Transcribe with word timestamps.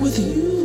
with 0.00 0.18
you. 0.18 0.57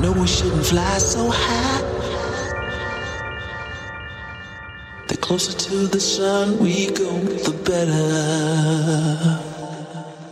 know 0.00 0.12
we 0.12 0.26
shouldn't 0.26 0.66
fly 0.66 0.98
so 0.98 1.30
high. 1.30 1.82
The 5.08 5.16
closer 5.16 5.56
to 5.56 5.86
the 5.86 6.00
sun 6.00 6.58
we 6.58 6.86
go, 6.90 7.10
the 7.46 7.52
better. 7.68 9.40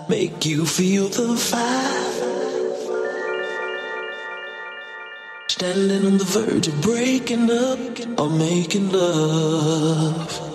Make 0.08 0.44
you 0.44 0.66
feel 0.66 1.08
the 1.08 1.36
fire. 1.36 2.00
Standing 5.48 6.06
on 6.06 6.18
the 6.18 6.24
verge 6.24 6.68
of 6.68 6.80
breaking 6.82 7.50
up 7.50 7.78
or 8.18 8.28
making 8.28 8.90
love. 8.92 10.53